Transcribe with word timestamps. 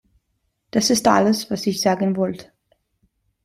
Das 0.71 0.89
ist 0.89 1.07
alles, 1.07 1.51
was 1.51 1.67
ich 1.67 1.79
sagen 1.79 2.15
wollte. 2.15 2.51